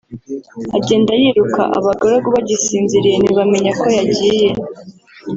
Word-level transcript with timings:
agenda 0.77 1.11
yiruka 1.21 1.61
abagaragu 1.77 2.27
bagisinziriye 2.35 3.17
ntibamenya 3.19 3.71
ko 3.79 3.85
yagiye 3.97 4.49